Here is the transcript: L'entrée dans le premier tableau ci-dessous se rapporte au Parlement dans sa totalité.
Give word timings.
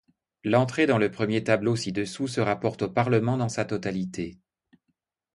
L'entrée 0.43 0.87
dans 0.87 0.97
le 0.97 1.11
premier 1.11 1.43
tableau 1.43 1.75
ci-dessous 1.75 2.27
se 2.27 2.41
rapporte 2.41 2.81
au 2.81 2.89
Parlement 2.89 3.37
dans 3.37 3.49
sa 3.49 3.65
totalité. 3.65 4.39